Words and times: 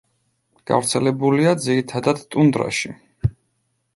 გავრცელებულია 0.71 1.51
ძირითადად 1.67 2.23
ტუნდრაში. 2.37 2.95